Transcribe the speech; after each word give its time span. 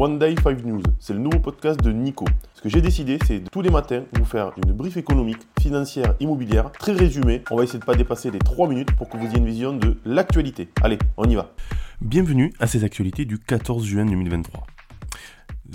One 0.00 0.16
Day 0.16 0.36
5 0.40 0.64
News, 0.64 0.82
c'est 1.00 1.12
le 1.12 1.18
nouveau 1.18 1.40
podcast 1.40 1.82
de 1.82 1.90
Nico. 1.90 2.24
Ce 2.54 2.62
que 2.62 2.68
j'ai 2.68 2.80
décidé, 2.80 3.18
c'est 3.26 3.40
tous 3.50 3.62
les 3.62 3.68
matins 3.68 4.04
vous 4.12 4.24
faire 4.24 4.52
une 4.64 4.72
brief 4.72 4.96
économique, 4.96 5.40
financière, 5.60 6.14
immobilière, 6.20 6.70
très 6.70 6.92
résumée. 6.92 7.42
On 7.50 7.56
va 7.56 7.64
essayer 7.64 7.80
de 7.80 7.82
ne 7.82 7.86
pas 7.86 7.96
dépasser 7.96 8.30
les 8.30 8.38
3 8.38 8.68
minutes 8.68 8.92
pour 8.92 9.08
que 9.08 9.16
vous 9.16 9.26
ayez 9.26 9.38
une 9.38 9.44
vision 9.44 9.72
de 9.72 9.96
l'actualité. 10.04 10.68
Allez, 10.84 11.00
on 11.16 11.28
y 11.28 11.34
va. 11.34 11.52
Bienvenue 12.00 12.52
à 12.60 12.68
ces 12.68 12.84
actualités 12.84 13.24
du 13.24 13.40
14 13.40 13.84
juin 13.84 14.06
2023. 14.06 14.68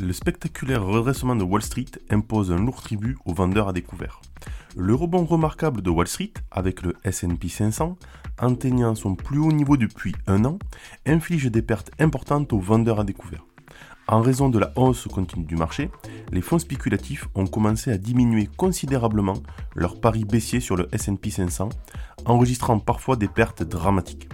Le 0.01 0.13
spectaculaire 0.13 0.85
redressement 0.85 1.35
de 1.35 1.43
Wall 1.43 1.61
Street 1.61 1.91
impose 2.09 2.49
un 2.49 2.63
lourd 2.63 2.81
tribut 2.81 3.17
aux 3.25 3.33
vendeurs 3.33 3.67
à 3.67 3.73
découvert. 3.73 4.21
Le 4.77 4.95
rebond 4.95 5.25
remarquable 5.25 5.81
de 5.81 5.89
Wall 5.89 6.07
Street, 6.07 6.31
avec 6.49 6.81
le 6.81 6.95
SP 7.03 7.49
500, 7.49 7.97
atteignant 8.37 8.95
son 8.95 9.15
plus 9.15 9.39
haut 9.39 9.51
niveau 9.51 9.75
depuis 9.75 10.15
un 10.27 10.45
an, 10.45 10.59
inflige 11.05 11.51
des 11.51 11.61
pertes 11.61 11.91
importantes 11.99 12.53
aux 12.53 12.59
vendeurs 12.59 13.01
à 13.01 13.03
découvert. 13.03 13.43
En 14.07 14.21
raison 14.21 14.49
de 14.49 14.59
la 14.59 14.71
hausse 14.75 15.07
continue 15.07 15.45
du 15.45 15.55
marché, 15.55 15.89
les 16.31 16.41
fonds 16.41 16.59
spéculatifs 16.59 17.29
ont 17.35 17.47
commencé 17.47 17.89
à 17.89 17.97
diminuer 17.97 18.49
considérablement 18.57 19.37
leur 19.75 19.99
pari 19.99 20.25
baissier 20.25 20.59
sur 20.59 20.75
le 20.75 20.89
SP 20.91 21.29
500, 21.29 21.69
enregistrant 22.25 22.79
parfois 22.79 23.15
des 23.15 23.29
pertes 23.29 23.63
dramatiques. 23.63 24.27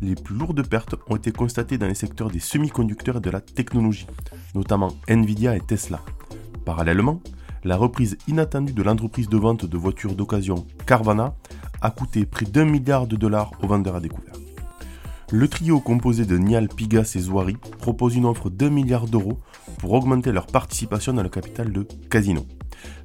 Les 0.00 0.14
plus 0.14 0.36
lourdes 0.36 0.66
pertes 0.66 0.94
ont 1.08 1.16
été 1.16 1.32
constatées 1.32 1.78
dans 1.78 1.88
les 1.88 1.94
secteurs 1.94 2.30
des 2.30 2.38
semi-conducteurs 2.38 3.16
et 3.16 3.20
de 3.20 3.30
la 3.30 3.40
technologie, 3.40 4.06
notamment 4.54 4.92
Nvidia 5.08 5.56
et 5.56 5.60
Tesla. 5.60 6.00
Parallèlement, 6.64 7.20
la 7.64 7.76
reprise 7.76 8.16
inattendue 8.28 8.72
de 8.72 8.82
l'entreprise 8.84 9.28
de 9.28 9.36
vente 9.36 9.66
de 9.66 9.76
voitures 9.76 10.14
d'occasion 10.14 10.64
Carvana 10.86 11.34
a 11.80 11.90
coûté 11.90 12.24
près 12.24 12.46
d'un 12.46 12.64
milliard 12.64 13.08
de 13.08 13.16
dollars 13.16 13.50
aux 13.62 13.66
vendeurs 13.66 13.96
à 13.96 14.00
découvert. 14.00 14.37
Le 15.30 15.46
trio 15.46 15.78
composé 15.78 16.24
de 16.24 16.38
Nial, 16.38 16.68
Pigas 16.68 17.12
et 17.14 17.20
Zouari 17.20 17.58
propose 17.80 18.16
une 18.16 18.24
offre 18.24 18.48
d'un 18.48 18.70
milliard 18.70 19.06
d'euros 19.06 19.38
pour 19.78 19.92
augmenter 19.92 20.32
leur 20.32 20.46
participation 20.46 21.12
dans 21.12 21.22
le 21.22 21.28
capital 21.28 21.70
de 21.70 21.86
Casino. 22.08 22.46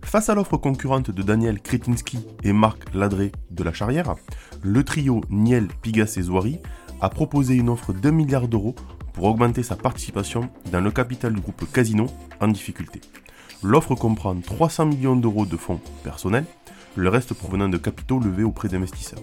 Face 0.04 0.30
à 0.30 0.36
l'offre 0.36 0.56
concurrente 0.56 1.12
de 1.12 1.22
Daniel 1.22 1.60
Kretinsky 1.60 2.20
et 2.44 2.54
Marc 2.54 2.94
Ladré 2.94 3.34
de 3.52 3.64
la 3.64 3.74
Charrière, 3.74 4.16
le 4.62 4.86
trio 4.86 5.20
Niel, 5.30 5.68
Pigas 5.82 6.14
et 6.16 6.22
Zouari 6.22 6.60
a 7.02 7.10
proposé 7.10 7.56
une 7.56 7.68
offre 7.68 7.92
d'un 7.92 8.12
milliard 8.12 8.48
d'euros 8.48 8.76
pour 9.12 9.26
augmenter 9.26 9.62
sa 9.62 9.76
participation 9.76 10.50
dans 10.72 10.80
le 10.80 10.92
capital 10.92 11.34
du 11.34 11.42
groupe 11.42 11.70
Casino 11.74 12.08
en 12.40 12.48
difficulté. 12.48 13.02
L'offre 13.64 13.96
comprend 13.96 14.34
300 14.34 14.86
millions 14.86 15.18
d'euros 15.18 15.46
de 15.46 15.58
fonds 15.58 15.82
personnels, 16.06 16.46
le 16.96 17.10
reste 17.10 17.34
provenant 17.34 17.68
de 17.68 17.78
capitaux 17.78 18.20
levés 18.20 18.44
auprès 18.44 18.70
d'investisseurs. 18.70 19.20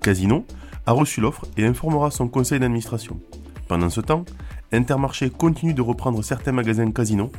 Casino 0.00 0.46
a 0.86 0.92
reçu 0.92 1.20
l'offre 1.20 1.46
et 1.56 1.66
informera 1.66 2.10
son 2.10 2.28
conseil 2.28 2.60
d'administration. 2.60 3.18
Pendant 3.68 3.90
ce 3.90 4.00
temps, 4.00 4.24
Intermarché 4.72 5.30
continue 5.30 5.72
de 5.72 5.82
reprendre 5.82 6.22
certains 6.24 6.50
magasins 6.50 6.90
Casino 6.90 7.30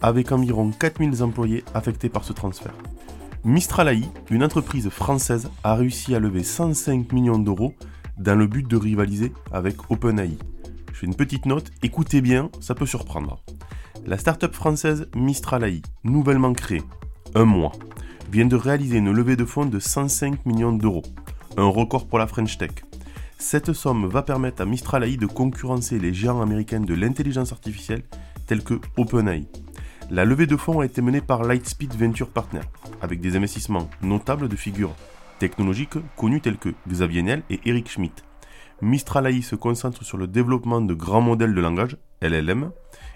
avec 0.00 0.30
environ 0.30 0.70
4000 0.70 1.22
employés 1.24 1.64
affectés 1.74 2.08
par 2.08 2.22
ce 2.22 2.32
transfert. 2.32 2.74
Mistral 3.42 3.88
AI, 3.88 4.04
une 4.30 4.44
entreprise 4.44 4.88
française, 4.90 5.50
a 5.64 5.74
réussi 5.74 6.14
à 6.14 6.20
lever 6.20 6.44
105 6.44 7.12
millions 7.12 7.38
d'euros 7.38 7.74
dans 8.16 8.36
le 8.36 8.46
but 8.46 8.66
de 8.68 8.76
rivaliser 8.76 9.32
avec 9.50 9.90
OpenAI. 9.90 10.38
Je 10.92 10.98
fais 10.98 11.06
une 11.06 11.16
petite 11.16 11.46
note, 11.46 11.72
écoutez 11.82 12.20
bien, 12.20 12.48
ça 12.60 12.76
peut 12.76 12.86
surprendre. 12.86 13.42
La 14.06 14.16
start-up 14.16 14.54
française 14.54 15.08
Mistral 15.16 15.64
AI, 15.64 15.82
nouvellement 16.04 16.52
créée, 16.52 16.82
un 17.34 17.44
mois, 17.44 17.72
vient 18.30 18.46
de 18.46 18.56
réaliser 18.56 18.98
une 18.98 19.10
levée 19.10 19.36
de 19.36 19.44
fonds 19.44 19.66
de 19.66 19.80
105 19.80 20.46
millions 20.46 20.72
d'euros, 20.72 21.02
un 21.56 21.66
record 21.66 22.06
pour 22.06 22.18
la 22.18 22.28
French 22.28 22.56
Tech. 22.56 22.70
Cette 23.38 23.72
somme 23.72 24.06
va 24.06 24.22
permettre 24.22 24.62
à 24.62 24.64
Mistral 24.64 25.04
AI 25.04 25.16
de 25.16 25.26
concurrencer 25.26 25.98
les 25.98 26.14
géants 26.14 26.40
américains 26.40 26.80
de 26.80 26.94
l'intelligence 26.94 27.52
artificielle 27.52 28.02
tels 28.46 28.62
que 28.62 28.80
OpenAI. 28.96 29.46
La 30.10 30.24
levée 30.24 30.46
de 30.46 30.56
fonds 30.56 30.80
a 30.80 30.86
été 30.86 31.02
menée 31.02 31.20
par 31.20 31.44
Lightspeed 31.44 31.94
Venture 31.94 32.28
Partners, 32.28 32.68
avec 33.00 33.20
des 33.20 33.36
investissements 33.36 33.88
notables 34.02 34.48
de 34.48 34.56
figures 34.56 34.94
technologiques 35.38 35.98
connues 36.16 36.40
telles 36.40 36.58
que 36.58 36.74
Xavier 36.88 37.22
Niel 37.22 37.42
et 37.50 37.60
Eric 37.64 37.90
Schmidt. 37.90 38.22
Mistral 38.82 39.26
AI 39.26 39.42
se 39.42 39.56
concentre 39.56 40.04
sur 40.04 40.18
le 40.18 40.26
développement 40.26 40.80
de 40.80 40.94
grands 40.94 41.20
modèles 41.20 41.54
de 41.54 41.60
langage, 41.60 41.96
LLM, 42.22 42.70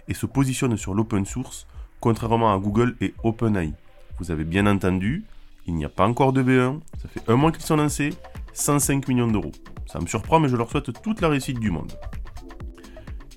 et 0.09 0.15
se 0.15 0.27
positionne 0.27 0.77
sur 0.77 0.95
l'open 0.95 1.27
source, 1.27 1.67
contrairement 2.01 2.53
à 2.53 2.59
Google 2.59 2.97
et 3.01 3.15
OpenAI. 3.23 3.73
Vous 4.19 4.31
avez 4.31 4.45
bien 4.45 4.67
entendu, 4.67 5.25
il 5.67 5.75
n'y 5.75 5.85
a 5.85 5.89
pas 5.89 6.07
encore 6.07 6.33
de 6.33 6.43
V1, 6.43 6.81
ça 7.01 7.09
fait 7.09 7.23
un 7.29 7.37
mois 7.37 7.53
qu'ils 7.53 7.65
sont 7.65 7.77
lancés, 7.77 8.15
105 8.55 9.07
millions 9.09 9.29
d'euros. 9.29 9.53
Ça 9.91 10.01
me 10.01 10.07
surprend, 10.07 10.39
mais 10.39 10.51
je 10.51 10.57
leur 10.57 10.71
souhaite 10.71 11.03
toute 11.03 11.23
la 11.23 11.29
réussite 11.29 11.59
du 11.59 11.71
monde. 11.71 11.93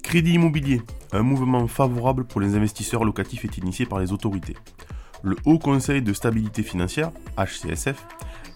Crédit 0.04 0.34
immobilier, 0.34 0.82
un 1.14 1.24
mouvement 1.24 1.66
favorable 1.68 2.26
pour 2.26 2.42
les 2.42 2.56
investisseurs 2.56 3.06
locatifs 3.06 3.46
est 3.46 3.58
initié 3.58 3.86
par 3.86 4.00
les 4.00 4.12
autorités. 4.12 4.58
Le 5.24 5.38
Haut 5.46 5.60
Conseil 5.60 6.02
de 6.02 6.12
stabilité 6.12 6.62
financière, 6.62 7.12
HCSF, 7.38 8.06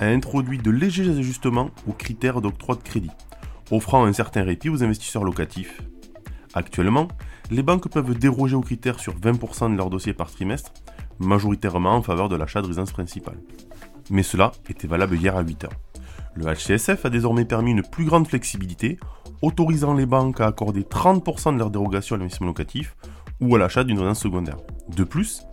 a 0.01 0.07
introduit 0.07 0.57
de 0.57 0.71
légers 0.71 1.17
ajustements 1.17 1.69
aux 1.87 1.93
critères 1.93 2.41
d'octroi 2.41 2.75
de 2.75 2.81
crédit, 2.81 3.11
offrant 3.71 4.03
un 4.03 4.11
certain 4.11 4.43
répit 4.43 4.69
aux 4.69 4.83
investisseurs 4.83 5.23
locatifs. 5.23 5.81
Actuellement, 6.53 7.07
les 7.49 7.63
banques 7.63 7.87
peuvent 7.87 8.17
déroger 8.17 8.55
aux 8.55 8.61
critères 8.61 8.99
sur 8.99 9.15
20% 9.15 9.71
de 9.71 9.77
leurs 9.77 9.89
dossiers 9.89 10.13
par 10.13 10.29
trimestre, 10.29 10.73
majoritairement 11.19 11.95
en 11.95 12.01
faveur 12.01 12.27
de 12.27 12.35
l'achat 12.35 12.61
de 12.61 12.67
résidence 12.67 12.91
principale. 12.91 13.39
Mais 14.09 14.23
cela 14.23 14.51
était 14.67 14.87
valable 14.87 15.15
hier 15.15 15.37
à 15.37 15.41
8 15.41 15.63
heures. 15.63 15.84
Le 16.35 16.53
HCSF 16.53 17.05
a 17.05 17.09
désormais 17.09 17.45
permis 17.45 17.71
une 17.71 17.81
plus 17.81 18.03
grande 18.03 18.27
flexibilité, 18.27 18.99
autorisant 19.41 19.93
les 19.93 20.05
banques 20.05 20.41
à 20.41 20.47
accorder 20.47 20.81
30% 20.81 21.53
de 21.53 21.59
leur 21.59 21.69
dérogation 21.69 22.15
à 22.15 22.19
l'investissement 22.19 22.47
locatif 22.47 22.97
ou 23.39 23.55
à 23.55 23.59
l'achat 23.59 23.85
d'une 23.85 23.97
résidence 23.97 24.19
secondaire. 24.19 24.57
De 24.93 25.05
plus, 25.05 25.43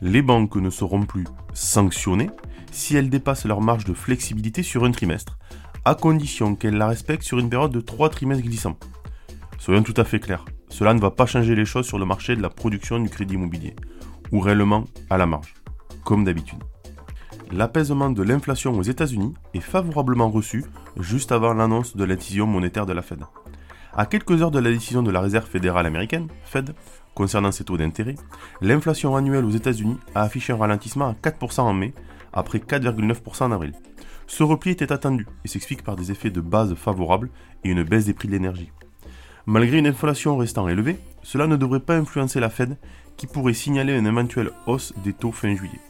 les 0.00 0.22
banques 0.22 0.56
ne 0.56 0.70
seront 0.70 1.02
plus 1.02 1.26
sanctionnées 1.52 2.30
si 2.70 2.96
elles 2.96 3.10
dépassent 3.10 3.44
leur 3.44 3.60
marge 3.60 3.84
de 3.84 3.92
flexibilité 3.92 4.62
sur 4.62 4.84
un 4.84 4.90
trimestre, 4.90 5.38
à 5.84 5.94
condition 5.94 6.54
qu'elles 6.54 6.78
la 6.78 6.88
respectent 6.88 7.24
sur 7.24 7.38
une 7.38 7.50
période 7.50 7.72
de 7.72 7.80
3 7.80 8.08
trimestres 8.08 8.44
glissants. 8.44 8.78
Soyons 9.58 9.82
tout 9.82 9.94
à 9.98 10.04
fait 10.04 10.18
clairs, 10.18 10.46
cela 10.70 10.94
ne 10.94 11.00
va 11.00 11.10
pas 11.10 11.26
changer 11.26 11.54
les 11.54 11.66
choses 11.66 11.86
sur 11.86 11.98
le 11.98 12.06
marché 12.06 12.36
de 12.36 12.42
la 12.42 12.48
production 12.48 12.98
du 12.98 13.10
crédit 13.10 13.34
immobilier, 13.34 13.76
ou 14.32 14.40
réellement 14.40 14.84
à 15.10 15.18
la 15.18 15.26
marge, 15.26 15.54
comme 16.04 16.24
d'habitude 16.24 16.62
l'apaisement 17.52 18.10
de 18.10 18.22
l'inflation 18.22 18.76
aux 18.78 18.82
États-Unis 18.82 19.34
est 19.54 19.60
favorablement 19.60 20.30
reçu 20.30 20.64
juste 20.98 21.32
avant 21.32 21.52
l'annonce 21.52 21.96
de 21.96 22.04
l'incision 22.04 22.46
monétaire 22.46 22.86
de 22.86 22.92
la 22.92 23.02
Fed. 23.02 23.20
À 23.94 24.06
quelques 24.06 24.40
heures 24.40 24.50
de 24.50 24.58
la 24.58 24.70
décision 24.70 25.02
de 25.02 25.10
la 25.10 25.20
Réserve 25.20 25.46
fédérale 25.46 25.86
américaine, 25.86 26.28
Fed, 26.44 26.74
concernant 27.14 27.52
ses 27.52 27.64
taux 27.64 27.76
d'intérêt, 27.76 28.14
l'inflation 28.62 29.14
annuelle 29.16 29.44
aux 29.44 29.50
États-Unis 29.50 29.98
a 30.14 30.22
affiché 30.22 30.54
un 30.54 30.56
ralentissement 30.56 31.08
à 31.08 31.12
4% 31.12 31.60
en 31.60 31.74
mai, 31.74 31.92
après 32.32 32.58
4,9% 32.58 33.44
en 33.44 33.52
avril. 33.52 33.74
Ce 34.26 34.42
repli 34.42 34.70
était 34.70 34.92
attendu 34.92 35.26
et 35.44 35.48
s'explique 35.48 35.84
par 35.84 35.96
des 35.96 36.10
effets 36.10 36.30
de 36.30 36.40
base 36.40 36.74
favorables 36.74 37.28
et 37.64 37.70
une 37.70 37.82
baisse 37.82 38.06
des 38.06 38.14
prix 38.14 38.28
de 38.28 38.32
l'énergie. 38.32 38.72
Malgré 39.44 39.78
une 39.78 39.86
inflation 39.86 40.38
restant 40.38 40.68
élevée, 40.68 40.98
cela 41.22 41.46
ne 41.46 41.56
devrait 41.56 41.80
pas 41.80 41.98
influencer 41.98 42.40
la 42.40 42.48
Fed 42.48 42.78
qui 43.18 43.26
pourrait 43.26 43.52
signaler 43.52 43.92
une 43.98 44.06
éventuelle 44.06 44.52
hausse 44.66 44.94
des 45.04 45.12
taux 45.12 45.32
fin 45.32 45.54
juillet. 45.54 45.80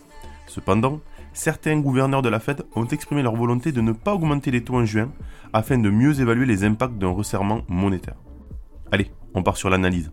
Cependant, 0.52 1.00
certains 1.32 1.80
gouverneurs 1.80 2.20
de 2.20 2.28
la 2.28 2.38
Fed 2.38 2.62
ont 2.76 2.84
exprimé 2.84 3.22
leur 3.22 3.34
volonté 3.34 3.72
de 3.72 3.80
ne 3.80 3.92
pas 3.92 4.12
augmenter 4.12 4.50
les 4.50 4.62
taux 4.62 4.74
en 4.74 4.84
juin 4.84 5.10
afin 5.54 5.78
de 5.78 5.88
mieux 5.88 6.20
évaluer 6.20 6.44
les 6.44 6.62
impacts 6.62 6.98
d'un 6.98 7.08
resserrement 7.08 7.62
monétaire. 7.68 8.16
Allez, 8.90 9.10
on 9.32 9.42
part 9.42 9.56
sur 9.56 9.70
l'analyse. 9.70 10.12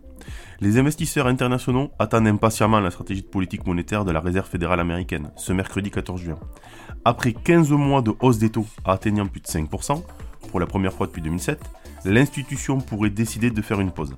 Les 0.62 0.78
investisseurs 0.78 1.26
internationaux 1.26 1.90
attendent 1.98 2.26
impatiemment 2.26 2.80
la 2.80 2.90
stratégie 2.90 3.20
de 3.20 3.26
politique 3.26 3.66
monétaire 3.66 4.06
de 4.06 4.12
la 4.12 4.20
Réserve 4.20 4.48
fédérale 4.48 4.80
américaine 4.80 5.30
ce 5.36 5.52
mercredi 5.52 5.90
14 5.90 6.18
juin. 6.18 6.38
Après 7.04 7.34
15 7.34 7.70
mois 7.72 8.00
de 8.00 8.14
hausse 8.20 8.38
des 8.38 8.48
taux 8.48 8.66
atteignant 8.86 9.26
plus 9.26 9.42
de 9.42 9.46
5%, 9.46 10.02
pour 10.50 10.58
la 10.58 10.64
première 10.64 10.94
fois 10.94 11.06
depuis 11.06 11.20
2007, 11.20 11.60
l'institution 12.06 12.78
pourrait 12.78 13.10
décider 13.10 13.50
de 13.50 13.60
faire 13.60 13.80
une 13.80 13.92
pause. 13.92 14.16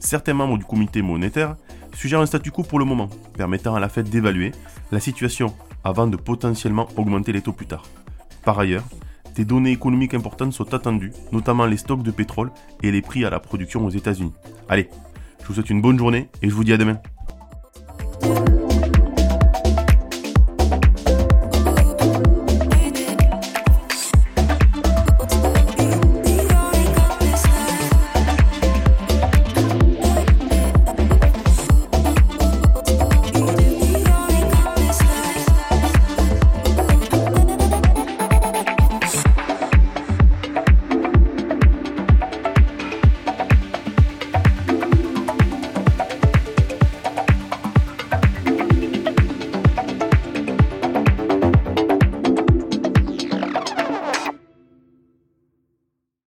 Certains 0.00 0.32
membres 0.32 0.56
du 0.56 0.64
comité 0.64 1.02
monétaire 1.02 1.56
suggèrent 1.94 2.20
un 2.20 2.26
statu 2.26 2.50
quo 2.50 2.62
pour 2.62 2.78
le 2.78 2.84
moment, 2.84 3.08
permettant 3.36 3.74
à 3.74 3.80
la 3.80 3.88
Fed 3.88 4.08
d'évaluer 4.08 4.52
la 4.90 5.00
situation 5.00 5.54
avant 5.84 6.06
de 6.06 6.16
potentiellement 6.16 6.88
augmenter 6.96 7.32
les 7.32 7.42
taux 7.42 7.52
plus 7.52 7.66
tard. 7.66 7.84
Par 8.44 8.58
ailleurs, 8.58 8.84
des 9.34 9.44
données 9.44 9.72
économiques 9.72 10.14
importantes 10.14 10.52
sont 10.52 10.74
attendues, 10.74 11.12
notamment 11.32 11.66
les 11.66 11.76
stocks 11.76 12.02
de 12.02 12.10
pétrole 12.10 12.50
et 12.82 12.90
les 12.90 13.02
prix 13.02 13.24
à 13.24 13.30
la 13.30 13.40
production 13.40 13.84
aux 13.84 13.90
États-Unis. 13.90 14.32
Allez, 14.68 14.88
je 15.40 15.46
vous 15.46 15.54
souhaite 15.54 15.70
une 15.70 15.80
bonne 15.80 15.98
journée 15.98 16.28
et 16.42 16.50
je 16.50 16.54
vous 16.54 16.64
dis 16.64 16.72
à 16.72 16.76
demain. 16.76 17.00